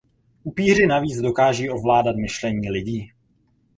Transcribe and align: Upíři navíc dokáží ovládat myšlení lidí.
Upíři 0.43 0.87
navíc 0.87 1.17
dokáží 1.21 1.69
ovládat 1.69 2.15
myšlení 2.15 2.69
lidí. 2.71 3.11